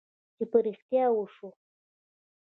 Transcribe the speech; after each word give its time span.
چې 0.35 0.43
په 0.51 0.57
رښتیا 0.65 1.05
وشوه. 1.11 1.51